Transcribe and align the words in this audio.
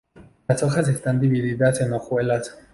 Las 0.47 0.63
hojas 0.63 0.87
están 0.87 1.19
divididas 1.19 1.79
en 1.81 1.93
hojuelas. 1.93 2.57